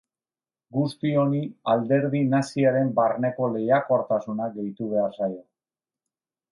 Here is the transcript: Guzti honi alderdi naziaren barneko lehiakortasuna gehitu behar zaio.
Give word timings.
Guzti 0.77 1.11
honi 1.23 1.41
alderdi 1.75 2.23
naziaren 2.31 2.91
barneko 3.01 3.51
lehiakortasuna 3.59 4.53
gehitu 4.59 4.93
behar 4.97 5.19
zaio. 5.21 5.43